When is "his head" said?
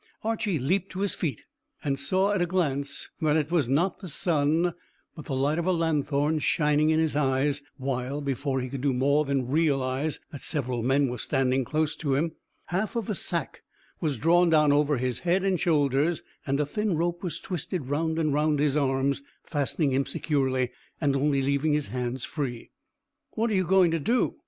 14.97-15.43